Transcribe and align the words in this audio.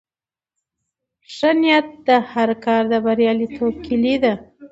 ښه 1.33 1.49
نیت 1.61 1.87
د 2.07 2.09
هر 2.31 2.49
کار 2.65 2.83
د 2.91 2.93
بریالیتوب 3.05 3.73
کیلي 3.85 4.15
ده. 4.23 4.33